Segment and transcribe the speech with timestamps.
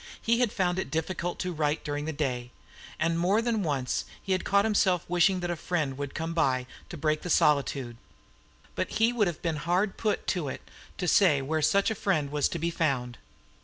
[0.19, 2.49] He had found it difficult to write during the day;
[2.97, 6.65] and more than once he had caught himself wishing that a friend would come in
[6.89, 7.97] to break the solitude.
[8.73, 10.67] But he would have been hard put to it
[10.97, 13.19] to say where such a friend was to be found.